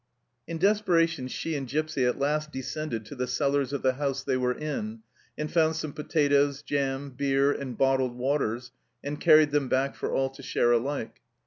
[0.47, 4.35] In desperation she and Gipsy at last descended to the cellars of the house they
[4.35, 5.01] were in,
[5.37, 8.71] and found some potatoes, jam, beer, and bottled waters,
[9.03, 11.21] and carried them back for all to share alike.